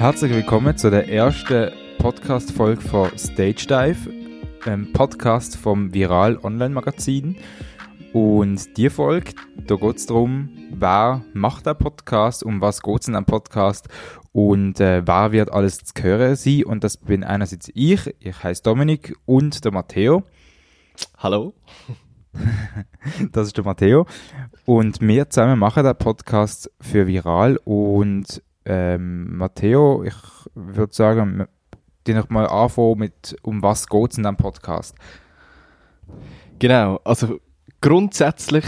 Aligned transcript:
Herzlich 0.00 0.32
willkommen 0.32 0.78
zu 0.78 0.90
der 0.90 1.10
ersten 1.10 1.72
Podcast-Folge 1.98 2.80
von 2.80 3.10
Stage 3.18 3.66
Dive, 3.68 4.10
einem 4.64 4.94
Podcast 4.94 5.58
vom 5.58 5.92
Viral 5.92 6.38
Online-Magazin. 6.42 7.36
Und 8.14 8.78
die 8.78 8.88
Folge, 8.88 9.34
da 9.58 9.74
geht 9.74 9.96
es 9.96 10.06
darum, 10.06 10.48
wer 10.70 11.22
macht 11.34 11.66
der 11.66 11.74
Podcast, 11.74 12.42
um 12.42 12.62
was 12.62 12.80
geht 12.80 13.02
es 13.02 13.08
in 13.08 13.14
einem 13.14 13.26
Podcast 13.26 13.90
und 14.32 14.80
äh, 14.80 15.06
wer 15.06 15.32
wird 15.32 15.52
alles 15.52 15.84
zu 15.84 16.02
hören 16.02 16.34
sein. 16.34 16.64
Und 16.64 16.82
das 16.82 16.96
bin 16.96 17.22
einerseits 17.22 17.70
ich, 17.74 18.14
ich 18.20 18.42
heiße 18.42 18.62
Dominik 18.62 19.14
und 19.26 19.66
der 19.66 19.72
Matteo. 19.72 20.22
Hallo. 21.18 21.52
das 23.32 23.48
ist 23.48 23.58
der 23.58 23.64
Matteo. 23.64 24.06
Und 24.64 25.02
wir 25.02 25.28
zusammen 25.28 25.58
machen 25.58 25.84
den 25.84 25.94
Podcast 25.94 26.70
für 26.80 27.06
Viral. 27.06 27.58
Und 27.64 28.42
ähm, 28.64 29.36
Matteo, 29.36 30.04
ich 30.04 30.14
würde 30.54 30.94
sagen, 30.94 31.46
die 32.06 32.14
noch 32.14 32.28
mal 32.28 32.46
anfangen 32.46 32.98
mit, 32.98 33.36
um 33.42 33.62
was 33.62 33.86
geht 33.86 34.12
es 34.12 34.18
in 34.18 34.24
diesem 34.24 34.36
Podcast? 34.36 34.96
Genau, 36.58 37.00
also 37.04 37.40
grundsätzlich 37.80 38.64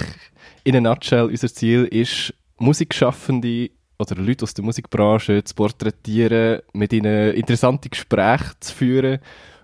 in 0.64 0.77
a 0.77 0.80
nutshell, 0.80 1.27
unser 1.27 1.48
Ziel 1.48 1.84
ist, 1.84 2.34
Musikschaffende 2.59 3.70
oder 3.98 4.16
Leute 4.16 4.45
aus 4.45 4.55
der 4.55 4.64
Musikbranche 4.64 5.45
zu 5.45 5.55
porträtieren, 5.55 6.61
mit 6.72 6.92
ihnen 6.92 7.34
interessante 7.34 7.88
Gespräche 7.88 8.52
zu 8.61 8.74
führen. 8.74 9.19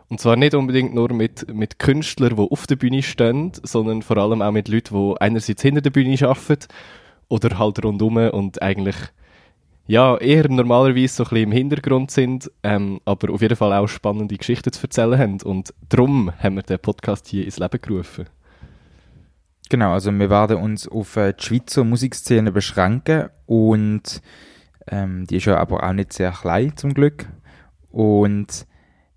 Und 0.08 0.20
zwar 0.20 0.36
nicht 0.36 0.54
unbedingt 0.54 0.94
nur 0.94 1.12
mit, 1.12 1.52
mit 1.52 1.78
Künstlern, 1.78 2.36
die 2.36 2.42
auf 2.42 2.66
der 2.66 2.76
Bühne 2.76 3.02
stehen, 3.02 3.52
sondern 3.62 4.02
vor 4.02 4.16
allem 4.16 4.40
auch 4.40 4.52
mit 4.52 4.68
Leuten, 4.68 4.94
die 4.94 5.20
einerseits 5.20 5.62
hinter 5.62 5.82
der 5.82 5.90
Bühne 5.90 6.16
arbeiten 6.22 6.68
oder 7.28 7.58
halt 7.58 7.84
rundum 7.84 8.16
und 8.16 8.62
eigentlich 8.62 8.96
ja, 9.88 10.18
eher 10.18 10.48
normalerweise 10.50 11.08
so 11.08 11.22
ein 11.24 11.30
bisschen 11.30 11.44
im 11.44 11.52
Hintergrund 11.52 12.10
sind, 12.10 12.50
ähm, 12.62 13.00
aber 13.06 13.32
auf 13.32 13.40
jeden 13.40 13.56
Fall 13.56 13.72
auch 13.72 13.88
spannende 13.88 14.36
Geschichten 14.36 14.70
zu 14.70 14.82
erzählen 14.82 15.18
haben. 15.18 15.40
Und 15.40 15.72
darum 15.88 16.30
haben 16.38 16.56
wir 16.56 16.62
den 16.62 16.78
Podcast 16.78 17.26
hier 17.26 17.46
ins 17.46 17.58
Leben 17.58 17.80
gerufen. 17.80 18.26
Genau, 19.70 19.92
also 19.94 20.12
wir 20.12 20.28
werden 20.28 20.58
uns 20.58 20.86
auf 20.86 21.16
äh, 21.16 21.32
die 21.32 21.42
Schweizer 21.42 21.84
Musikszene 21.84 22.52
beschränken 22.52 23.30
und 23.46 24.20
ähm, 24.86 25.26
die 25.26 25.36
ist 25.36 25.46
ja 25.46 25.56
aber 25.56 25.82
auch 25.82 25.92
nicht 25.94 26.12
sehr 26.12 26.32
klein 26.32 26.76
zum 26.76 26.92
Glück. 26.92 27.26
Und 27.90 28.66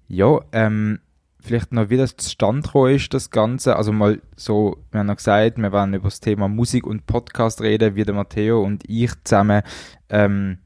ja, 0.07 0.39
ähm, 0.53 0.99
vielleicht 1.41 1.73
noch, 1.73 1.89
wie 1.89 1.97
das 1.97 2.15
zustande 2.15 2.61
gekommen 2.61 2.95
ist, 2.95 3.13
das 3.13 3.29
Ganze. 3.29 3.75
Also 3.75 3.91
mal 3.91 4.21
so, 4.35 4.77
wir 4.91 4.99
haben 4.99 5.07
noch 5.07 5.17
gesagt, 5.17 5.57
wir 5.57 5.71
werden 5.71 5.93
über 5.93 6.07
das 6.07 6.19
Thema 6.19 6.47
Musik 6.47 6.85
und 6.85 7.05
Podcast 7.05 7.61
reden, 7.61 7.95
wie 7.95 8.03
der 8.03 8.15
Matteo 8.15 8.63
und 8.63 8.83
ich 8.87 9.11
zusammen 9.23 9.63
ähm, 10.09 10.59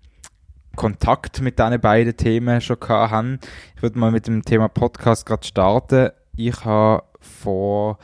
Kontakt 0.76 1.42
mit 1.42 1.58
diesen 1.58 1.80
beiden 1.80 2.18
Themen 2.18 2.60
schon 2.62 2.78
haben. 2.82 3.40
Ich 3.76 3.82
würde 3.82 3.98
mal 3.98 4.12
mit 4.12 4.28
dem 4.28 4.44
Thema 4.44 4.68
Podcast 4.68 5.26
gerade 5.26 5.48
starten. 5.48 6.10
Ich 6.36 6.66
habe 6.66 7.04
vor 7.22 7.98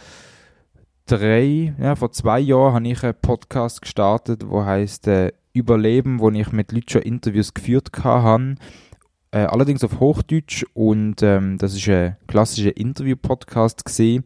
drei, 1.06 1.74
ja, 1.78 1.96
vor 1.96 2.12
zwei 2.12 2.40
Jahren 2.40 2.76
habe 2.76 2.88
ich 2.88 3.04
einen 3.04 3.16
Podcast 3.22 3.82
gestartet, 3.82 4.44
wo 4.48 4.64
heißt 4.64 5.08
äh, 5.08 5.34
Überleben, 5.54 6.20
wo 6.20 6.30
ich 6.30 6.54
mit 6.54 6.72
Leuten 6.72 6.90
schon 6.90 7.02
Interviews 7.02 7.54
geführt 7.54 7.90
habe 8.04 8.56
äh, 9.32 9.40
allerdings 9.40 9.84
auf 9.84 10.00
Hochdeutsch 10.00 10.66
und 10.74 11.24
ähm, 11.24 11.58
das 11.58 11.74
ist 11.74 11.88
ein 11.88 12.18
klassischer 12.28 12.76
Interview-Podcast 12.76 13.86
gesehen. 13.86 14.24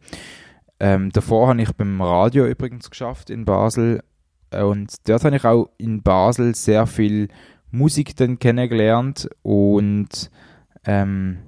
Ähm, 0.78 1.10
davor 1.10 1.48
habe 1.48 1.62
ich 1.62 1.72
beim 1.72 2.00
Radio 2.02 2.46
übrigens 2.46 2.90
geschafft 2.90 3.30
in 3.30 3.44
Basel 3.44 4.02
äh, 4.50 4.62
und 4.62 5.08
dort 5.08 5.24
habe 5.24 5.36
ich 5.36 5.44
auch 5.44 5.70
in 5.78 6.02
Basel 6.02 6.54
sehr 6.54 6.86
viel 6.86 7.28
Musik 7.70 8.16
dann 8.16 8.38
kennengelernt 8.38 9.28
und 9.42 10.30
ähm, 10.84 11.38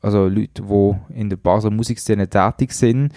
also 0.00 0.26
Leute, 0.26 0.62
die 0.62 1.14
in 1.14 1.30
der 1.30 1.36
Basler 1.36 1.70
Musikszene 1.70 2.28
tätig 2.28 2.72
sind 2.72 3.12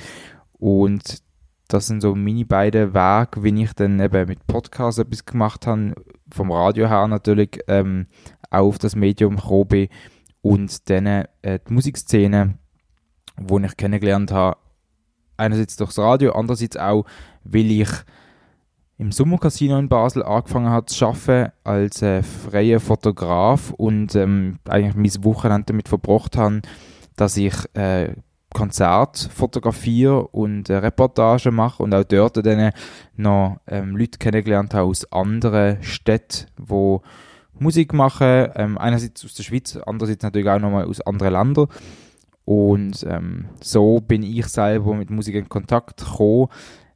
und 0.53 1.23
das 1.67 1.87
sind 1.87 2.01
so 2.01 2.15
meine 2.15 2.45
beiden 2.45 2.93
Wege, 2.93 3.43
wie 3.43 3.63
ich 3.63 3.73
dann 3.73 3.99
eben 3.99 4.27
mit 4.27 4.45
Podcasts 4.45 4.99
etwas 4.99 5.25
gemacht 5.25 5.65
habe, 5.65 5.95
vom 6.31 6.51
Radio 6.51 6.87
her 6.89 7.07
natürlich, 7.07 7.59
ähm, 7.67 8.07
auch 8.49 8.67
auf 8.67 8.77
das 8.77 8.95
Medium 8.95 9.35
gekommen 9.35 9.67
bin 9.67 9.87
und 10.41 10.89
dann 10.89 11.05
äh, 11.05 11.59
die 11.67 11.73
Musikszene, 11.73 12.57
wo 13.37 13.59
ich 13.59 13.77
kennengelernt 13.77 14.31
habe, 14.31 14.57
einerseits 15.37 15.75
durchs 15.75 15.99
Radio, 15.99 16.33
andererseits 16.33 16.77
auch, 16.77 17.05
weil 17.43 17.71
ich 17.71 17.89
im 18.97 19.11
Sommercasino 19.11 19.77
in 19.77 19.89
Basel 19.89 20.23
angefangen 20.23 20.69
habe 20.69 20.85
zu 20.85 21.05
arbeiten 21.05 21.51
als 21.63 22.01
äh, 22.01 22.23
freier 22.23 22.79
Fotograf 22.79 23.71
und 23.71 24.15
ähm, 24.15 24.59
eigentlich 24.69 24.95
mein 24.95 25.25
Wochenende 25.25 25.65
damit 25.65 25.89
verbracht 25.89 26.37
habe, 26.37 26.61
dass 27.15 27.35
ich 27.35 27.55
äh, 27.73 28.13
Konzert 28.55 29.29
fotografiere 29.33 30.29
und 30.29 30.69
äh, 30.69 30.77
Reportage 30.77 31.51
mache 31.51 31.83
und 31.83 31.93
auch 31.93 32.05
dort 32.05 32.37
dann 32.45 32.71
noch 33.17 33.59
ähm, 33.67 33.97
Leute 33.97 34.17
kennengelernt 34.17 34.73
habe 34.73 34.87
aus 34.87 35.11
anderen 35.11 35.83
Städten, 35.83 36.47
wo 36.55 37.01
Musik 37.59 37.93
machen, 37.93 38.47
ähm, 38.55 38.77
einerseits 38.77 39.25
aus 39.25 39.33
der 39.33 39.43
Schweiz, 39.43 39.77
andererseits 39.85 40.23
natürlich 40.23 40.47
auch 40.47 40.59
nochmal 40.59 40.85
aus 40.85 41.01
anderen 41.01 41.33
Ländern. 41.33 41.67
Und 42.45 43.05
ähm, 43.09 43.49
so 43.59 43.99
bin 43.99 44.23
ich 44.23 44.45
selber 44.45 44.93
mit 44.93 45.09
Musik 45.09 45.35
in 45.35 45.49
Kontakt 45.49 46.05
gekommen. 46.05 46.47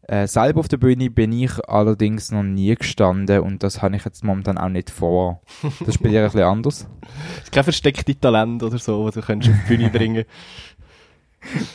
Äh, 0.03 0.27
selber 0.27 0.61
auf 0.61 0.69
der 0.69 0.77
Bühne 0.77 1.09
bin 1.09 1.33
ich 1.33 1.51
allerdings 1.67 2.31
noch 2.31 2.43
nie 2.43 2.73
gestanden 2.73 3.41
und 3.41 3.63
das 3.63 3.81
habe 3.81 3.97
ich 3.97 4.05
jetzt 4.05 4.23
momentan 4.23 4.57
auch 4.57 4.69
nicht 4.69 4.89
vor. 4.89 5.41
Das 5.61 5.89
ist 5.89 6.01
bei 6.01 6.09
dir 6.09 6.21
ein 6.21 6.25
bisschen 6.25 6.43
anders. 6.43 6.87
Das 7.35 7.43
ist 7.43 7.51
kein 7.51 7.63
verstecktes 7.63 8.19
Talent 8.19 8.63
oder 8.63 8.77
so, 8.77 9.05
das 9.05 9.15
du 9.15 9.21
könntest 9.21 9.53
auf 9.53 9.59
die 9.67 9.75
Bühne 9.75 9.89
bringen 9.89 10.25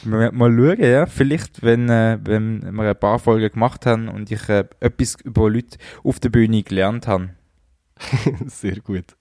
mal, 0.05 0.33
mal 0.33 0.51
schauen, 0.51 0.83
ja. 0.83 1.07
Vielleicht, 1.07 1.63
wenn, 1.63 1.89
äh, 1.89 2.19
wenn 2.23 2.75
wir 2.75 2.91
ein 2.91 2.99
paar 2.99 3.19
Folgen 3.19 3.51
gemacht 3.51 3.87
haben 3.87 4.09
und 4.09 4.31
ich 4.31 4.49
äh, 4.49 4.65
etwas 4.81 5.17
über 5.23 5.51
Leute 5.51 5.79
auf 6.03 6.21
der 6.21 6.31
Bühne 6.31 6.63
gelernt 6.63 7.07
habe. 7.07 7.31
Sehr 8.47 8.81
gut. 8.81 9.17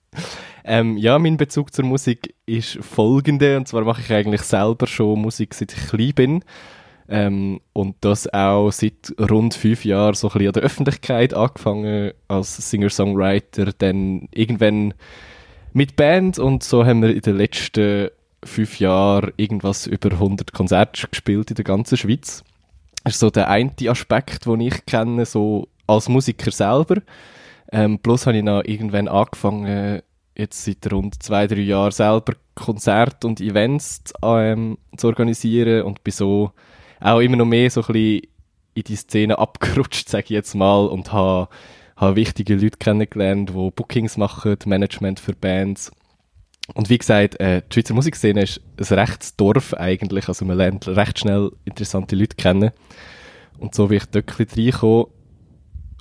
Ähm, 0.64 0.96
ja, 0.96 1.18
mein 1.18 1.36
Bezug 1.36 1.74
zur 1.74 1.84
Musik 1.84 2.34
ist 2.46 2.78
folgende, 2.80 3.56
und 3.56 3.68
zwar 3.68 3.82
mache 3.82 4.00
ich 4.00 4.12
eigentlich 4.12 4.42
selber 4.42 4.86
schon 4.86 5.20
Musik, 5.20 5.54
seit 5.54 5.72
ich 5.72 5.88
klein 5.88 6.12
bin. 6.14 6.44
Ähm, 7.06 7.60
und 7.74 7.96
das 8.00 8.32
auch 8.32 8.70
seit 8.70 9.14
rund 9.18 9.54
fünf 9.54 9.84
Jahren 9.84 10.14
so 10.14 10.28
ein 10.28 10.32
bisschen 10.32 10.46
an 10.48 10.52
der 10.54 10.62
Öffentlichkeit 10.62 11.34
angefangen 11.34 12.12
als 12.28 12.70
Singer-Songwriter, 12.70 13.72
dann 13.76 14.28
irgendwann 14.32 14.94
mit 15.74 15.96
Band 15.96 16.38
und 16.38 16.62
so 16.62 16.86
haben 16.86 17.02
wir 17.02 17.14
in 17.14 17.20
den 17.20 17.36
letzten 17.36 18.08
fünf 18.44 18.78
Jahren 18.80 19.32
irgendwas 19.36 19.86
über 19.86 20.12
100 20.12 20.52
Konzerte 20.52 21.08
gespielt 21.08 21.50
in 21.50 21.56
der 21.56 21.64
ganzen 21.64 21.96
Schweiz. 21.96 22.44
Das 23.04 23.14
ist 23.14 23.20
so 23.20 23.30
der 23.30 23.48
eine 23.48 23.72
Aspekt, 23.88 24.46
den 24.46 24.60
ich 24.60 24.86
kenne, 24.86 25.26
so 25.26 25.68
als 25.86 26.08
Musiker 26.08 26.50
selber. 26.50 27.02
Ähm, 27.72 27.98
plus 27.98 28.26
habe 28.26 28.38
ich 28.38 28.44
noch 28.44 28.64
irgendwann 28.64 29.08
angefangen, 29.08 30.02
jetzt 30.36 30.64
seit 30.64 30.92
rund 30.92 31.22
zwei, 31.22 31.46
drei 31.46 31.60
Jahren 31.60 31.92
selber 31.92 32.34
Konzerte 32.54 33.26
und 33.26 33.40
Events 33.40 34.02
ähm, 34.22 34.78
zu 34.96 35.08
organisieren 35.08 35.82
und 35.82 36.04
bin 36.04 36.12
so 36.12 36.52
auch 37.00 37.20
immer 37.20 37.36
noch 37.36 37.44
mehr 37.44 37.70
so 37.70 37.80
ein 37.82 37.86
bisschen 37.86 38.22
in 38.74 38.82
die 38.84 38.96
Szene 38.96 39.38
abgerutscht, 39.38 40.08
sage 40.08 40.24
ich 40.24 40.30
jetzt 40.30 40.54
mal, 40.54 40.86
und 40.86 41.12
habe, 41.12 41.48
habe 41.96 42.16
wichtige 42.16 42.54
Leute 42.54 42.78
kennengelernt, 42.78 43.50
die 43.50 43.70
Bookings 43.70 44.16
machen, 44.16 44.56
Management 44.66 45.20
für 45.20 45.34
Bands. 45.34 45.90
Und 46.72 46.88
wie 46.88 46.98
gesagt, 46.98 47.38
äh, 47.40 47.60
die 47.60 47.74
Schweizer 47.74 47.94
Musikszene 47.94 48.42
ist 48.42 48.60
ein 48.78 48.98
rechtes 48.98 49.36
Dorf 49.36 49.74
eigentlich, 49.74 50.28
also 50.28 50.46
man 50.46 50.56
lernt 50.56 50.88
recht 50.88 51.18
schnell 51.18 51.50
interessante 51.66 52.16
Leute 52.16 52.36
kennen. 52.36 52.70
Und 53.58 53.74
so 53.74 53.90
wie 53.90 53.96
ich 53.96 54.06
dort 54.06 54.30
ein 54.30 54.46
bisschen 54.46 54.70
reinkomme, 54.70 55.08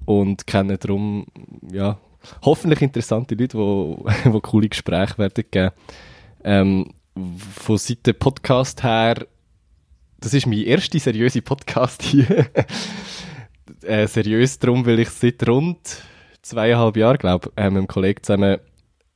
und 0.06 0.48
kenne 0.48 0.78
darum, 0.78 1.26
ja, 1.72 2.00
hoffentlich 2.44 2.82
interessante 2.82 3.36
Leute, 3.36 3.58
die, 3.58 4.32
die 4.32 4.40
coole 4.42 4.70
Gespräche 4.70 5.18
werden 5.18 5.46
geben. 5.50 5.72
Ähm, 6.44 6.94
von 7.60 7.78
Seite 7.78 8.14
Podcast 8.14 8.84
her, 8.84 9.26
das 10.20 10.34
ist 10.34 10.48
mein 10.48 10.64
erster 10.64 11.00
seriöser 11.00 11.42
Podcast 11.42 12.02
hier. 12.02 12.48
äh, 13.84 14.08
seriös 14.08 14.60
darum, 14.60 14.86
weil 14.86 15.00
ich 15.00 15.10
seit 15.10 15.48
rund 15.48 16.02
zweieinhalb 16.42 16.98
Jahren, 16.98 17.18
glaube 17.18 17.52
ich, 17.56 17.62
äh, 17.62 17.70
mit 17.70 17.78
einem 17.78 17.88
Kollegen 17.88 18.24
zusammen 18.24 18.60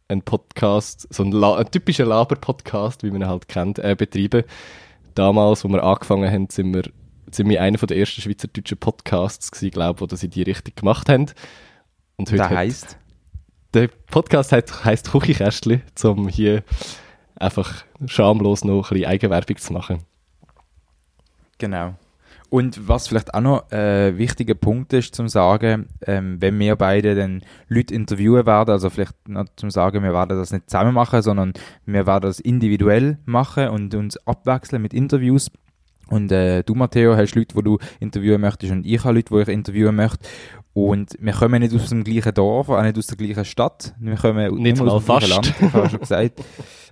einen 0.08 0.22
Podcast, 0.22 1.08
so 1.14 1.24
einen, 1.24 1.32
La 1.32 1.56
einen 1.56 1.72
typischen 1.72 2.08
Laber-Podcast, 2.08 3.04
wie 3.04 3.12
man 3.12 3.22
ihn 3.22 3.28
halt 3.28 3.48
kennt, 3.48 3.80
äh, 3.80 3.96
betreiben. 3.96 4.44
Damals, 5.16 5.64
wo 5.64 5.70
wir 5.70 5.84
angefangen 5.84 6.32
haben, 6.32 6.50
sind 6.50 6.74
wir 6.74 6.84
ziemlich 7.32 7.60
einer 7.60 7.78
der 7.78 7.98
ersten 7.98 8.22
schweizerdeutschen 8.22 8.78
Podcasts 8.78 9.52
gewesen, 9.52 9.72
glaube 9.72 10.04
ich, 10.04 10.08
die 10.08 10.12
das 10.12 10.24
in 10.24 10.30
die 10.30 10.44
Richtung 10.44 10.76
gemacht 10.76 11.10
haben. 11.10 11.28
Und 12.16 12.32
heute 12.32 12.50
heisst? 12.50 12.98
Der 13.74 13.90
Podcast 14.10 14.52
heisst, 14.52 14.86
heisst 14.86 15.12
Küchenkästchen, 15.12 15.82
um 16.04 16.30
hier 16.30 16.64
einfach 17.36 17.84
schamlos 18.06 18.64
noch 18.64 18.92
ein 18.92 18.96
bisschen 18.96 19.10
Eigenwerbung 19.10 19.58
zu 19.58 19.74
machen. 19.74 20.00
Genau. 21.58 21.96
Und 22.50 22.88
was 22.88 23.08
vielleicht 23.08 23.34
auch 23.34 23.42
noch 23.42 23.72
ein 23.72 23.80
äh, 23.80 24.18
wichtiger 24.18 24.56
Punkt 24.56 24.94
ist 24.94 25.14
zum 25.16 25.28
sagen, 25.28 25.88
ähm, 26.06 26.38
wenn 26.40 26.58
wir 26.60 26.76
beide 26.78 27.14
dann 27.14 27.42
Leute 27.68 27.94
interviewen 27.94 28.46
werden, 28.46 28.72
also 28.72 28.90
vielleicht 28.90 29.28
noch 29.28 29.46
zum 29.58 29.70
sagen, 29.70 30.02
wir 30.04 30.14
werden 30.14 30.38
das 30.38 30.52
nicht 30.52 30.70
zusammen 30.70 30.94
machen, 30.94 31.22
sondern 31.22 31.54
wir 31.86 32.08
werden 32.08 32.24
das 32.24 32.40
individuell 32.40 33.18
machen 33.26 33.70
und 33.70 33.94
uns 33.96 34.18
abwechseln 34.26 34.82
mit 34.82 34.94
Interviews. 34.94 35.52
Und 36.10 36.32
äh, 36.32 36.64
du, 36.64 36.74
Matteo, 36.74 37.18
hast 37.18 37.36
Leute, 37.36 37.54
die 37.56 37.64
du 37.64 37.80
interviewen 38.00 38.40
möchtest 38.40 38.72
und 38.72 38.86
ich 38.86 39.04
habe 39.04 39.16
Leute, 39.16 39.34
die 39.34 39.42
ich 39.42 39.48
interviewen 39.50 39.96
möchte. 39.96 40.26
Und 40.74 41.18
wir 41.20 41.34
kommen 41.34 41.62
nicht 41.62 41.74
aus 41.74 41.90
dem 41.90 42.04
gleichen 42.04 42.34
Dorf, 42.34 42.70
auch 42.70 42.82
nicht 42.84 42.98
aus 42.98 43.08
der 43.08 43.18
gleichen 43.18 43.44
Stadt. 43.44 43.94
Wir 44.00 44.16
kommen 44.16 44.56
nicht 44.62 44.78
mal 44.78 44.90
aus 44.90 45.04
dem 45.04 45.08
fast. 45.08 45.28
Land, 45.28 45.54
ich 45.60 45.74
habe 45.74 45.90
schon 45.90 46.00
gesagt. 46.00 46.44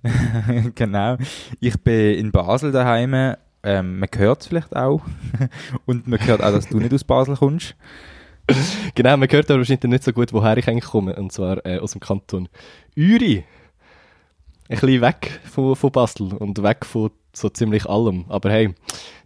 genau. 0.75 1.17
Ich 1.59 1.79
bin 1.81 2.17
in 2.17 2.31
Basel 2.31 2.71
daheim. 2.71 3.35
Ähm, 3.65 3.99
man 3.99 4.09
hört 4.15 4.41
es 4.41 4.47
vielleicht 4.47 4.75
auch. 4.75 5.01
und 5.85 6.07
man 6.07 6.19
hört 6.25 6.41
auch, 6.43 6.51
dass 6.51 6.69
du 6.69 6.79
nicht 6.79 6.93
aus 6.93 7.03
Basel 7.03 7.35
kommst. 7.35 7.75
genau, 8.95 9.17
man 9.17 9.27
hört 9.29 9.49
aber 9.49 9.59
wahrscheinlich 9.59 9.89
nicht 9.89 10.03
so 10.03 10.13
gut, 10.13 10.31
woher 10.31 10.55
ich 10.57 10.67
eigentlich 10.67 10.85
komme. 10.85 11.15
Und 11.15 11.31
zwar 11.31 11.65
äh, 11.65 11.79
aus 11.79 11.93
dem 11.93 12.01
Kanton 12.01 12.47
Uri. 12.95 13.43
Ein 14.67 14.79
bisschen 14.79 15.01
weg 15.01 15.39
von, 15.51 15.75
von 15.75 15.91
Basel 15.91 16.33
und 16.33 16.61
weg 16.61 16.85
von 16.85 17.11
so 17.33 17.49
ziemlich 17.49 17.87
allem. 17.87 18.25
Aber 18.29 18.49
hey, 18.49 18.73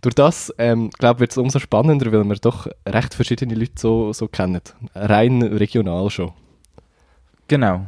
durch 0.01 0.15
das, 0.15 0.53
ähm, 0.57 0.89
glaube 0.89 1.19
wird 1.19 1.31
es 1.31 1.37
umso 1.37 1.59
spannender, 1.59 2.11
weil 2.11 2.23
wir 2.23 2.35
doch 2.35 2.67
recht 2.87 3.13
verschiedene 3.13 3.55
Leute 3.55 3.73
so, 3.75 4.13
so 4.13 4.27
kennen. 4.27 4.61
Rein 4.95 5.41
regional 5.41 6.09
schon. 6.09 6.31
Genau, 7.47 7.87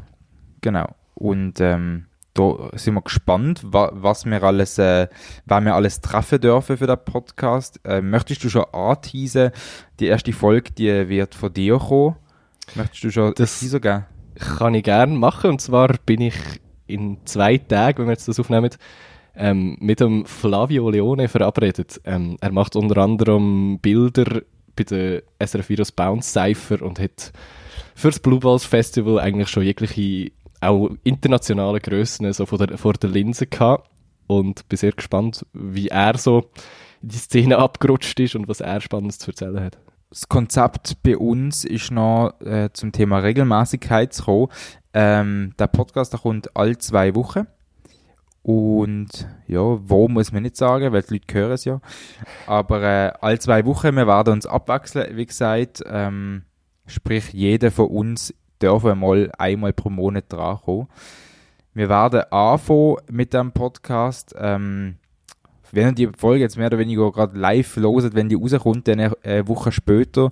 genau. 0.62 0.96
Und 1.16 1.60
ähm, 1.60 2.06
da 2.34 2.70
sind 2.74 2.94
wir 2.94 3.02
gespannt, 3.02 3.62
wa 3.64 3.92
was 3.94 4.26
wir 4.26 4.42
alles, 4.44 4.78
äh, 4.78 5.08
wann 5.46 5.66
wir 5.66 5.76
alles 5.76 6.00
treffen 6.02 6.40
dürfen 6.40 6.78
für 6.78 6.88
den 6.88 7.04
Podcast. 7.04 7.80
Äh, 7.84 8.02
möchtest 8.02 8.44
du 8.44 8.50
schon 8.50 8.66
anteasen, 8.72 9.52
die 10.00 10.08
erste 10.08 10.32
Folge, 10.32 10.72
die 10.72 11.10
wird 11.10 11.36
von 11.36 11.54
dir 11.54 11.78
kommen? 11.78 12.16
Möchtest 12.76 13.04
du 13.04 13.12
schon 13.12 13.34
das 13.36 13.60
Teaser 13.60 13.80
geben? 13.80 14.06
Kann 14.36 14.76
ich 14.76 14.84
gerne 14.84 15.14
machen. 15.14 15.52
Und 15.52 15.62
zwar 15.62 15.90
bin 16.06 16.22
ich 16.22 16.36
in 16.88 17.18
zwei 17.26 17.58
Tagen, 17.58 18.00
wenn 18.00 18.08
wir 18.08 18.14
jetzt 18.14 18.28
das 18.28 18.40
aufnehmen, 18.40 18.72
ähm, 19.36 19.78
mit 19.80 20.00
dem 20.00 20.26
Flavio 20.26 20.90
Leone 20.90 21.28
verabredet. 21.28 22.00
Ähm, 22.06 22.38
er 22.42 22.52
macht 22.52 22.76
unter 22.76 22.98
anderem 22.98 23.80
Bilder 23.80 24.42
bei 24.76 24.84
der 24.84 25.24
SRF 25.40 25.70
Virus 25.70 25.92
Bounce 25.92 26.32
Cypher 26.32 26.82
und 26.82 27.00
hat 27.00 27.32
für 27.96 28.10
das 28.10 28.20
Blue 28.20 28.40
Balls 28.40 28.66
Festival 28.66 29.20
eigentlich 29.20 29.50
schon 29.50 29.64
jegliche 29.64 30.32
auch 30.62 30.92
internationale 31.04 31.80
Grössen 31.80 32.32
so 32.34 32.46
vor 32.46 32.60
der, 32.60 32.78
vor 32.78 32.94
der 32.94 33.10
Linse 33.10 33.48
gehabt 33.48 33.90
und 34.28 34.68
bin 34.70 34.78
sehr 34.78 34.94
gespannt, 34.94 35.46
wie 35.54 35.90
er 35.90 36.18
so 36.18 36.50
in 37.02 37.10
die 37.10 37.18
Szene 37.18 37.58
abgerutscht 37.58 38.20
ist 38.20 38.36
und 38.36 38.48
was 38.48 38.62
er 38.62 38.80
Spannendes 38.80 39.20
zu 39.20 39.32
erzählen 39.32 39.60
hat. 39.60 39.78
Das 40.10 40.28
Konzept 40.28 41.02
bei 41.04 41.18
uns 41.18 41.64
ist 41.64 41.92
noch 41.92 42.34
äh, 42.42 42.70
zum 42.74 42.92
Thema 42.92 43.20
Regelmäßigkeit 43.20 44.14
zu 44.14 44.24
kommen. 44.24 44.48
Ähm, 44.94 45.54
der 45.58 45.68
Podcast 45.68 46.14
der 46.14 46.20
kommt 46.20 46.56
alle 46.56 46.78
zwei 46.78 47.16
Wochen. 47.16 47.48
Und 48.44 49.28
ja, 49.48 49.60
wo 49.62 50.08
muss 50.08 50.32
man 50.32 50.44
nicht 50.44 50.58
sagen, 50.58 50.92
weil 50.92 51.04
die 51.04 51.14
Leute 51.14 51.34
hören 51.34 51.52
es 51.52 51.66
ja. 51.66 51.80
Aber 52.48 52.82
äh, 52.82 53.14
alle 53.22 53.40
zwei 53.40 53.66
Wochen, 53.66 53.96
wir 53.96 54.08
werden 54.08 54.34
uns 54.34 54.46
abwechseln, 54.46 55.16
wie 55.16 55.26
gesagt. 55.26 55.82
Ähm, 55.86 56.44
sprich, 56.88 57.32
jeder 57.34 57.72
von 57.72 57.88
uns 57.88 58.34
dürfen 58.62 59.00
mal 59.00 59.32
einmal 59.38 59.74
pro 59.74 59.90
Monat 59.90 60.26
drankommen. 60.30 60.88
Wir 61.74 61.88
werden 61.90 62.22
anfangen 62.32 62.98
mit 63.10 63.34
dem 63.34 63.52
Podcast. 63.52 64.36
Ähm, 64.38 64.96
wenn 65.72 65.88
ihr 65.88 65.94
die 65.94 66.10
Folge 66.18 66.42
jetzt 66.42 66.58
mehr 66.58 66.68
oder 66.68 66.80
weniger 66.80 67.12
gerade 67.12 67.38
live 67.38 67.78
loset, 67.78 68.14
wenn 68.14 68.28
die 68.28 68.36
rauskommt, 68.36 68.90
dann 68.90 69.00
eine 69.00 69.48
Woche 69.48 69.72
später 69.72 70.32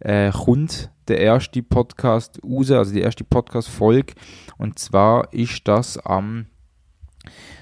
äh, 0.00 0.32
kommt 0.32 0.90
der 1.06 1.20
erste 1.20 1.62
Podcast 1.62 2.40
raus, 2.42 2.72
also 2.72 2.92
die 2.92 3.00
erste 3.00 3.22
Podcast-Folge. 3.22 4.14
Und 4.58 4.80
zwar 4.80 5.32
ist 5.32 5.66
das 5.68 5.96
am 5.98 6.46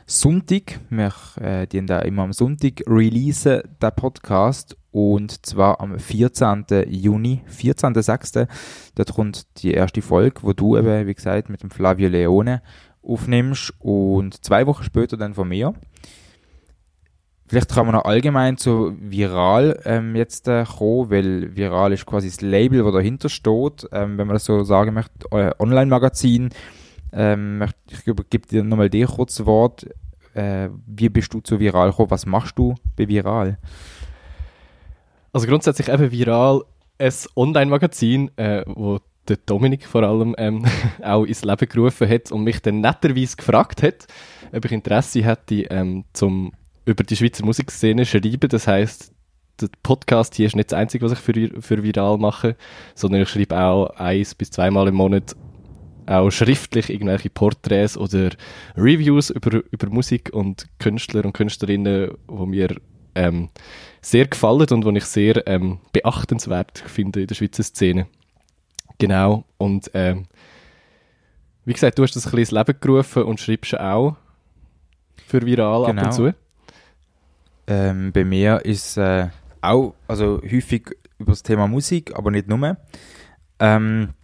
Sonntag. 0.06 0.80
Wir 0.88 1.12
äh, 1.38 1.66
die 1.66 1.84
da 1.84 1.98
immer 2.00 2.22
am 2.22 2.32
Sonntag 2.32 2.82
releasen, 2.86 3.60
der 3.82 3.90
Podcast. 3.90 4.77
Und 4.98 5.46
zwar 5.46 5.80
am 5.80 5.96
14. 5.96 6.64
Juni, 6.88 7.42
14.06. 7.48 8.48
Dort 8.96 9.14
kommt 9.14 9.46
die 9.62 9.70
erste 9.70 10.02
Folge, 10.02 10.42
wo 10.42 10.52
du 10.52 10.76
eben, 10.76 11.06
wie 11.06 11.14
gesagt, 11.14 11.48
mit 11.50 11.62
dem 11.62 11.70
Flavio 11.70 12.08
Leone 12.08 12.62
aufnimmst. 13.00 13.74
Und 13.78 14.44
zwei 14.44 14.66
Wochen 14.66 14.82
später 14.82 15.16
dann 15.16 15.34
von 15.34 15.48
mir. 15.48 15.72
Vielleicht 17.46 17.72
kann 17.72 17.86
man 17.86 17.94
noch 17.94 18.06
allgemein 18.06 18.56
zu 18.56 18.96
Viral 19.00 19.80
ähm, 19.84 20.16
jetzt 20.16 20.48
äh, 20.48 20.64
kommen, 20.64 21.10
weil 21.10 21.54
Viral 21.54 21.92
ist 21.92 22.04
quasi 22.04 22.26
das 22.26 22.40
Label, 22.40 22.82
das 22.82 22.92
dahinter 22.92 23.28
steht, 23.28 23.88
ähm, 23.92 24.18
wenn 24.18 24.26
man 24.26 24.34
das 24.34 24.46
so 24.46 24.64
sagen 24.64 24.94
möchte, 24.94 25.12
äh, 25.30 25.52
Online-Magazin. 25.60 26.50
Ähm, 27.12 27.64
ich 27.88 28.04
gebe 28.04 28.48
dir 28.48 28.64
nochmal 28.64 28.90
dir 28.90 29.06
kurz 29.06 29.46
Wort. 29.46 29.86
Äh, 30.34 30.70
wie 30.88 31.08
bist 31.08 31.32
du 31.32 31.40
zu 31.40 31.60
Viral 31.60 31.90
gekommen? 31.90 32.10
Was 32.10 32.26
machst 32.26 32.58
du 32.58 32.74
bei 32.96 33.06
Viral? 33.06 33.58
Also 35.32 35.46
grundsätzlich 35.46 35.88
eben 35.88 36.10
Viral, 36.10 36.62
ein 36.98 37.12
Online-Magazin, 37.36 38.30
äh, 38.36 38.64
wo 38.66 38.98
der 39.28 39.36
Dominik 39.44 39.86
vor 39.86 40.02
allem 40.02 40.34
ähm, 40.38 40.64
auch 41.02 41.24
ins 41.24 41.44
Leben 41.44 41.68
gerufen 41.68 42.08
hat 42.08 42.32
und 42.32 42.44
mich 42.44 42.60
dann 42.60 42.80
netterweise 42.80 43.36
gefragt 43.36 43.82
hat, 43.82 44.06
ob 44.52 44.64
ich 44.64 44.72
Interesse 44.72 45.22
hätte, 45.22 45.62
ähm, 45.70 46.04
zum 46.12 46.52
über 46.86 47.04
die 47.04 47.16
Schweizer 47.16 47.44
Musikszene 47.44 48.06
schreiben. 48.06 48.48
Das 48.48 48.66
heißt, 48.66 49.12
der 49.60 49.68
Podcast 49.82 50.34
hier 50.36 50.46
ist 50.46 50.56
nicht 50.56 50.72
das 50.72 50.78
Einzige, 50.78 51.04
was 51.04 51.12
ich 51.12 51.18
für, 51.18 51.60
für 51.60 51.82
viral 51.82 52.16
mache, 52.16 52.56
sondern 52.94 53.22
ich 53.22 53.28
schreibe 53.28 53.60
auch 53.60 53.90
eins 53.90 54.34
bis 54.34 54.50
zweimal 54.50 54.88
im 54.88 54.94
Monat 54.94 55.36
auch 56.06 56.30
schriftlich 56.30 56.88
irgendwelche 56.88 57.28
Porträts 57.28 57.98
oder 57.98 58.30
Reviews 58.76 59.28
über, 59.28 59.62
über 59.70 59.90
Musik 59.90 60.30
und 60.32 60.66
Künstler 60.78 61.24
und 61.26 61.34
Künstlerinnen, 61.34 62.12
wo 62.26 62.46
mir 62.46 62.76
ähm, 63.14 63.50
sehr 64.08 64.26
gefallen 64.26 64.66
und 64.70 64.84
wo 64.84 64.90
ich 64.90 65.04
sehr 65.04 65.46
ähm, 65.46 65.80
beachtenswert 65.92 66.78
finde 66.86 67.20
in 67.20 67.26
der 67.26 67.34
Schweizer 67.34 67.62
Szene. 67.62 68.06
Genau, 68.98 69.44
und 69.58 69.90
ähm, 69.94 70.26
wie 71.64 71.74
gesagt, 71.74 71.98
du 71.98 72.02
hast 72.02 72.16
das 72.16 72.26
ein 72.26 72.30
bisschen 72.30 72.56
ins 72.56 72.66
Leben 72.68 72.80
gerufen 72.80 73.22
und 73.24 73.38
schreibst 73.38 73.78
auch 73.78 74.16
für 75.26 75.44
viral 75.44 75.86
genau. 75.86 76.02
ab 76.02 76.08
und 76.08 76.12
zu. 76.12 76.34
Ähm, 77.66 78.12
bei 78.12 78.24
mir 78.24 78.64
ist 78.64 78.96
äh, 78.96 79.28
auch, 79.60 79.94
also 80.08 80.40
häufig 80.42 80.90
über 81.18 81.32
das 81.32 81.42
Thema 81.42 81.68
Musik, 81.68 82.16
aber 82.16 82.30
nicht 82.30 82.48
nur. 82.48 82.78
Ähm, 83.58 84.14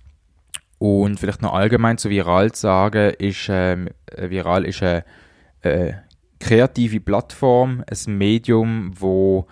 und 0.79 1.21
vielleicht 1.21 1.43
noch 1.43 1.53
allgemein 1.53 1.99
zu 1.99 2.09
Viral 2.09 2.53
zu 2.53 2.63
sagen, 2.63 3.13
ist, 3.19 3.49
ähm, 3.51 3.91
Viral 4.17 4.65
ist 4.65 4.83
eine, 4.83 5.05
eine 5.63 6.05
kreative 6.41 7.01
Plattform, 7.01 7.85
ein 7.87 8.19
Medium, 8.19 8.93
wo 8.99 9.47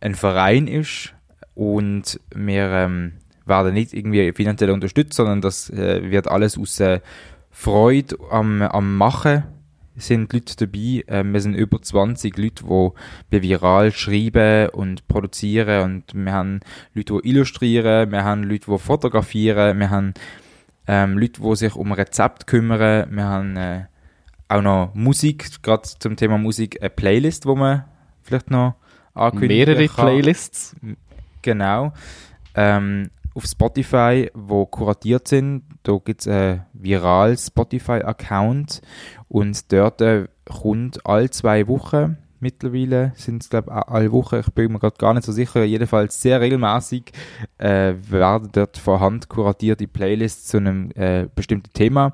ein 0.00 0.14
Verein 0.14 0.68
ist 0.68 1.14
und 1.54 2.20
wir 2.34 2.70
ähm, 2.70 3.12
werden 3.46 3.74
nicht 3.74 3.92
irgendwie 3.92 4.32
finanziell 4.32 4.70
unterstützt, 4.70 5.14
sondern 5.14 5.40
das 5.40 5.70
äh, 5.70 6.10
wird 6.10 6.28
alles 6.28 6.58
aus 6.58 6.78
äh, 6.80 7.00
Freude 7.50 8.16
am, 8.30 8.62
am 8.62 8.96
Machen 8.96 9.44
sind 9.96 10.32
Leute 10.32 10.56
dabei. 10.56 11.04
Ähm, 11.08 11.32
wir 11.32 11.40
sind 11.40 11.54
über 11.54 11.80
20 11.80 12.36
Leute, 12.36 12.92
die 13.32 13.42
Viral 13.42 13.92
schreiben 13.92 14.68
und 14.70 15.08
produzieren 15.08 15.84
und 15.84 16.14
wir 16.14 16.32
haben 16.32 16.60
Leute, 16.94 17.18
die 17.22 17.30
illustrieren, 17.30 18.10
wir 18.10 18.24
haben 18.24 18.42
Leute, 18.42 18.70
die 18.70 18.78
fotografieren, 18.78 19.78
wir 19.78 19.90
haben 19.90 20.14
ähm, 20.86 21.18
Leute, 21.18 21.40
die 21.40 21.56
sich 21.56 21.74
um 21.74 21.92
Rezept 21.92 22.46
kümmern, 22.46 23.08
wir 23.10 23.24
haben 23.24 23.56
äh, 23.56 23.84
auch 24.48 24.62
noch 24.62 24.94
Musik, 24.94 25.62
gerade 25.62 25.88
zum 25.98 26.16
Thema 26.16 26.38
Musik, 26.38 26.80
eine 26.80 26.90
Playlist, 26.90 27.46
wo 27.46 27.54
man 27.54 27.84
vielleicht 28.22 28.50
noch 28.50 28.74
ankündigen 29.14 29.56
Mehrere 29.56 29.88
kann. 29.88 30.06
Playlists. 30.06 30.76
Genau. 31.42 31.92
Ähm, 32.54 33.10
auf 33.34 33.44
Spotify, 33.44 34.30
wo 34.34 34.66
kuratiert 34.66 35.28
sind. 35.28 35.62
Da 35.82 35.98
gibt 36.02 36.22
es 36.22 36.28
einen 36.28 36.64
viral 36.72 37.36
Spotify-Account 37.36 38.80
und 39.28 39.72
dort 39.72 40.00
äh, 40.00 40.26
kommt 40.44 41.04
alle 41.04 41.30
zwei 41.30 41.66
Wochen 41.68 42.16
mittlerweile 42.40 43.12
sind 43.16 43.42
es 43.42 43.50
glaube 43.50 43.70
ich 43.70 43.92
alle 43.92 44.12
Wochen, 44.12 44.36
ich 44.36 44.50
bin 44.52 44.72
mir 44.72 44.78
gerade 44.78 44.96
gar 44.98 45.14
nicht 45.14 45.24
so 45.24 45.32
sicher, 45.32 45.64
jedenfalls 45.64 46.20
sehr 46.20 46.40
regelmäßig 46.40 47.12
äh, 47.58 47.94
werden 48.08 48.50
dort 48.52 48.76
von 48.78 49.00
Hand 49.00 49.28
kuratierte 49.28 49.86
Playlists 49.88 50.48
zu 50.48 50.58
einem 50.58 50.90
äh, 50.94 51.26
bestimmten 51.34 51.72
Thema 51.72 52.12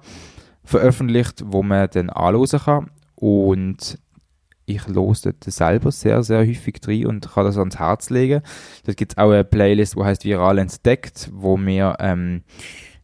veröffentlicht, 0.64 1.42
wo 1.46 1.62
man 1.62 1.88
dann 1.92 2.10
anhören 2.10 2.60
kann. 2.60 2.90
Und 3.14 3.98
ich 4.66 4.86
los 4.88 5.22
dort 5.22 5.44
selber 5.44 5.90
sehr, 5.90 6.22
sehr 6.22 6.40
häufig 6.40 6.80
drin 6.80 7.06
und 7.06 7.32
kann 7.32 7.44
das 7.44 7.58
ans 7.58 7.78
Herz 7.78 8.10
legen. 8.10 8.42
Dort 8.84 8.96
gibt 8.96 9.12
es 9.12 9.18
auch 9.18 9.30
eine 9.30 9.44
Playlist, 9.44 9.96
die 9.96 10.02
heißt 10.02 10.24
Viral 10.24 10.58
Entdeckt, 10.58 11.30
wo 11.32 11.56
wir 11.56 11.96
ähm, 11.98 12.42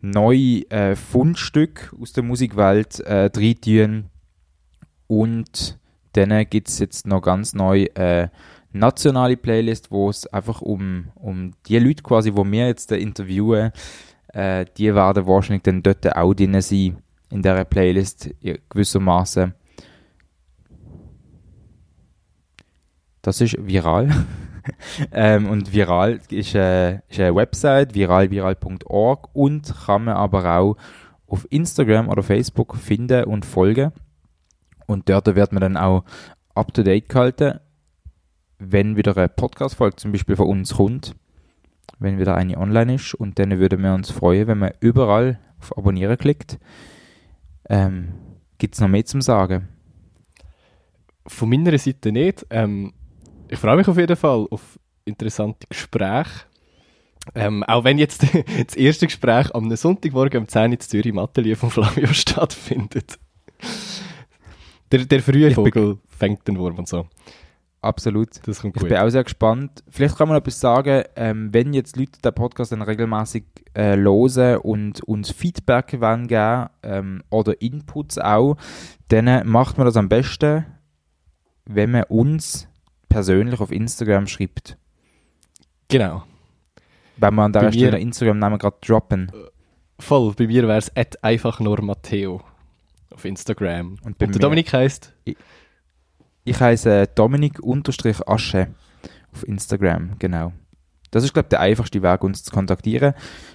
neue 0.01 0.71
äh, 0.71 0.97
Fundstücke 0.97 1.97
aus 2.01 2.13
der 2.13 2.23
Musikwelt 2.23 3.01
äh, 3.01 3.31
reintun. 3.35 4.07
Und 5.07 5.79
dann 6.13 6.49
gibt 6.49 6.69
es 6.69 6.79
jetzt 6.79 7.07
noch 7.07 7.23
ganz 7.23 7.55
neu 7.55 7.85
äh, 7.95 8.29
nationale 8.73 9.37
Playlist, 9.37 9.91
wo 9.91 10.11
es 10.11 10.27
einfach 10.27 10.61
um, 10.61 11.09
um 11.15 11.53
die 11.67 11.79
Leute 11.79 12.03
quasi, 12.03 12.33
wo 12.35 12.45
wir 12.45 12.67
jetzt 12.67 12.93
interviewen, 12.93 13.73
äh, 14.33 14.67
die 14.77 14.95
werden 14.95 15.27
wahrscheinlich 15.27 15.63
dann 15.63 15.83
dort 15.83 16.15
auch 16.15 16.35
drin 16.35 16.61
sein, 16.61 16.99
in 17.31 17.43
dieser 17.43 17.65
Playlist 17.65 18.31
gewissermaßen. 18.69 19.55
Das 23.23 23.41
ist 23.41 23.57
viral. 23.59 24.09
ähm, 25.13 25.49
und 25.49 25.73
viral 25.73 26.21
ist, 26.31 26.55
äh, 26.55 27.01
ist 27.09 27.21
eine 27.21 27.35
Website, 27.35 27.95
viralviral.org 27.95 29.29
und 29.33 29.75
kann 29.87 30.05
man 30.05 30.17
aber 30.17 30.59
auch 30.59 30.77
auf 31.27 31.47
Instagram 31.51 32.09
oder 32.09 32.23
Facebook 32.23 32.77
finden 32.77 33.25
und 33.25 33.45
folgen. 33.45 33.93
Und 34.87 35.09
dort 35.09 35.27
wird 35.35 35.53
man 35.53 35.61
dann 35.61 35.77
auch 35.77 36.05
up 36.55 36.73
to 36.73 36.83
date 36.83 37.09
gehalten, 37.09 37.61
wenn 38.59 38.97
wieder 38.97 39.17
eine 39.17 39.29
Podcast-Folge 39.29 39.97
zum 39.97 40.13
Beispiel 40.13 40.37
von 40.37 40.49
uns 40.49 40.75
kommt, 40.75 41.15
wenn 41.99 42.19
wieder 42.19 42.35
eine 42.35 42.57
online 42.59 42.95
ist. 42.95 43.15
Und 43.15 43.39
dann 43.39 43.59
würden 43.59 43.83
wir 43.83 43.93
uns 43.93 44.11
freuen, 44.11 44.49
wenn 44.49 44.59
man 44.59 44.73
überall 44.81 45.39
auf 45.61 45.77
Abonnieren 45.77 46.17
klickt. 46.17 46.59
Ähm, 47.69 48.15
Gibt 48.59 48.75
es 48.75 48.81
noch 48.81 48.89
mehr 48.89 49.05
zum 49.05 49.21
Sagen? 49.21 49.69
Von 51.27 51.49
meiner 51.49 51.77
Seite 51.79 52.11
nicht. 52.11 52.47
Ähm, 52.51 52.93
ich 53.49 53.59
freue 53.59 53.77
mich 53.77 53.89
auf 53.89 53.99
jeden 53.99 54.17
Fall 54.17 54.47
auf 54.51 54.79
interessante 55.05 55.67
Gespräche. 55.69 56.47
Ähm, 57.35 57.63
auch 57.65 57.85
wenn 57.85 57.99
jetzt 57.99 58.23
das 58.67 58.77
erste 58.77 59.07
Gespräch 59.07 59.55
am 59.55 59.75
Sonntagmorgen 59.75 60.43
um 60.43 60.49
10 60.49 60.63
Uhr 60.63 60.73
in 60.73 60.81
Zürich 60.81 61.07
im 61.07 61.19
Atelier 61.19 61.57
von 61.57 61.71
Flavio 61.71 62.07
stattfindet. 62.13 63.19
Der, 64.91 65.05
der 65.05 65.23
frühe 65.23 65.51
Vogel 65.51 65.99
fängt 66.07 66.49
den 66.49 66.59
Wurm 66.59 66.79
und 66.79 66.89
so. 66.89 67.07
Absolut. 67.89 68.29
Das 68.47 68.61
kommt 68.61 68.77
ich 68.77 68.83
gut. 68.83 68.91
bin 68.91 68.99
auch 68.99 69.09
sehr 69.09 69.25
gespannt. 69.25 69.83
Vielleicht 69.89 70.19
kann 70.19 70.29
man 70.29 70.37
noch 70.37 70.43
etwas 70.43 70.61
sagen, 70.61 71.05
ähm, 71.17 71.49
wenn 71.55 71.73
jetzt 71.73 71.97
Leute 71.97 72.21
den 72.23 72.35
Podcast 72.35 72.71
dann 72.71 72.83
regelmäßig 72.83 73.45
äh, 73.73 73.97
hören 73.97 74.59
und 74.59 75.03
uns 75.05 75.31
Feedback 75.31 75.99
wollen 75.99 76.27
geben 76.27 76.67
ähm, 76.83 77.23
oder 77.31 77.63
Inputs 77.63 78.19
auch, 78.19 78.59
dann 79.09 79.49
macht 79.49 79.79
man 79.79 79.87
das 79.87 79.97
am 79.97 80.11
besten, 80.11 80.67
wenn 81.65 81.93
man 81.93 82.03
uns 82.05 82.69
persönlich 83.09 83.59
auf 83.59 83.73
Instagram 83.73 84.27
schreibt. 84.27 84.77
Genau. 85.89 86.25
Wenn 87.17 87.35
wir 87.35 87.43
an 87.43 87.55
der 87.55 87.73
Stelle 87.73 87.99
Instagram-Namen 87.99 88.59
gerade 88.59 88.77
droppen. 88.83 89.33
Voll, 89.99 90.35
bei 90.35 90.47
mir 90.47 90.69
wäre 90.69 90.77
es 90.77 90.93
einfach 91.23 91.59
nur 91.59 91.81
Matteo 91.81 92.43
auf 93.11 93.25
Instagram. 93.25 93.97
Und, 94.05 94.23
Und 94.23 94.35
der 94.35 94.41
Dominik 94.41 94.75
heißt? 94.75 95.15
Ich, 96.49 96.61
heiße 96.61 97.09
Dominik 97.15 97.61
unterstrich 97.61 98.27
Asche 98.27 98.69
auf 99.33 99.47
Instagram, 99.47 100.13
genau. 100.19 100.53
Das 101.11 101.25
ist, 101.25 101.35
glaube 101.35 101.47
ich, 101.47 101.51
der 101.51 101.61
einfachste 101.61 102.03
Weg, 102.03 102.25
uns 102.25 102.43
zu 102.43 102.51
kontaktieren, 102.51 103.15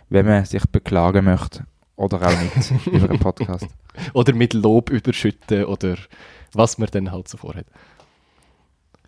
wenn 0.10 0.28
man 0.28 0.46
sich 0.46 0.64
beklagen 0.70 1.26
möchte 1.26 1.66
oder 1.96 2.22
auch 2.22 2.40
nicht 2.40 2.86
über 2.88 3.10
einen 3.10 3.20
Podcast. 3.20 3.68
Oder 4.14 4.34
mit 4.34 4.54
Lob 4.54 4.92
überschütten 4.92 5.66
oder 5.66 5.96
was 6.54 6.78
man 6.78 6.90
dann 6.92 7.12
halt 7.12 7.28
so 7.28 7.38
vorhat. 7.38 7.66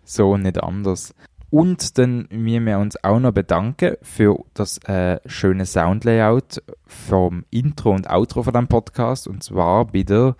So 0.04 0.36
nicht 0.36 0.62
anders. 0.62 1.14
Und 1.50 1.96
dann 1.96 2.26
müssen 2.30 2.66
wir 2.66 2.78
uns 2.80 3.02
auch 3.04 3.20
noch 3.20 3.32
bedanken 3.32 3.96
für 4.02 4.44
das 4.54 4.78
äh, 4.78 5.20
schöne 5.26 5.64
Soundlayout 5.64 6.60
vom 6.86 7.44
Intro 7.50 7.92
und 7.92 8.10
Outro 8.10 8.42
von 8.42 8.52
dem 8.52 8.66
Podcast. 8.66 9.28
Und 9.28 9.44
zwar 9.44 9.86
bei 9.86 10.02
der 10.02 10.34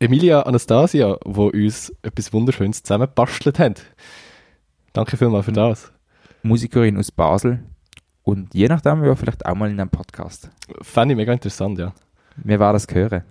Emilia 0.00 0.42
Anastasia, 0.42 1.18
wo 1.24 1.48
uns 1.48 1.92
etwas 2.02 2.32
Wunderschönes 2.32 2.84
zusammenbastelt 2.84 3.58
hat. 3.58 3.82
Danke 4.92 5.16
vielmals 5.16 5.46
für 5.46 5.52
das. 5.52 5.92
Musikerin 6.44 6.96
aus 6.96 7.10
Basel. 7.10 7.64
Und 8.22 8.54
je 8.54 8.68
nachdem, 8.68 9.02
wir 9.02 9.16
vielleicht 9.16 9.44
auch 9.44 9.56
mal 9.56 9.68
in 9.68 9.80
einem 9.80 9.90
Podcast. 9.90 10.50
Fände 10.82 11.14
ich 11.14 11.16
mega 11.16 11.32
interessant, 11.32 11.80
ja. 11.80 11.92
Wir 12.36 12.60
werden 12.60 12.74
das 12.74 12.86
hören. 12.94 13.24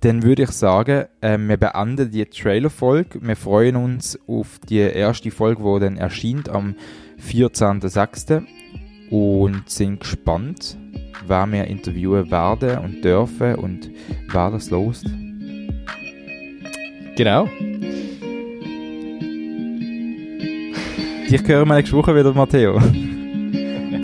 Dann 0.00 0.24
würde 0.24 0.42
ich 0.42 0.50
sagen, 0.50 1.04
äh, 1.20 1.38
wir 1.38 1.56
beenden 1.56 2.10
die 2.10 2.26
Trailer-Folge. 2.26 3.20
Wir 3.22 3.36
freuen 3.36 3.76
uns 3.76 4.18
auf 4.26 4.58
die 4.68 4.78
erste 4.78 5.30
Folge, 5.30 5.62
die 5.62 5.80
dann 5.84 5.98
erscheint 5.98 6.48
am 6.48 6.74
14.06. 7.24 8.44
Und 9.10 9.70
sind 9.70 10.00
gespannt, 10.00 10.76
wer 11.24 11.46
wir 11.46 11.64
interviewen 11.66 12.28
werden 12.28 12.78
und 12.78 13.04
dürfen 13.04 13.54
und 13.54 13.90
wer 14.28 14.50
das 14.50 14.70
lost. 14.70 15.06
Genau. 17.18 17.48
Ich 21.28 21.42
höre 21.48 21.64
mal 21.66 21.78
nächste 21.78 21.96
Woche 21.96 22.14
wieder, 22.14 22.32
Matteo. 22.32 22.78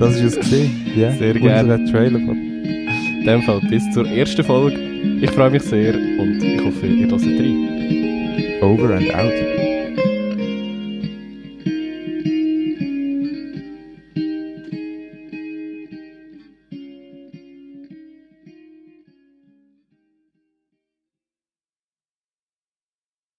Das 0.01 0.17
ist 0.17 0.37
es 0.37 0.37
gesehen. 0.41 0.93
Ja, 0.97 1.13
sehr 1.13 1.35
gerne. 1.35 1.85
Trailer. 1.93 2.19
In 2.19 3.25
dem 3.25 3.43
Fall 3.43 3.61
bis 3.71 3.89
zur 3.93 4.09
ersten 4.09 4.43
Folge. 4.43 4.77
Ich 5.21 5.31
freue 5.31 5.51
mich 5.51 5.63
sehr 5.63 5.95
und 5.95 6.43
ich 6.43 6.61
hoffe, 6.61 6.87
ihr 6.89 7.09
hört 7.09 7.23
rein. 7.23 8.63
Over 8.63 8.97
and 8.97 9.15
out. 9.15 9.64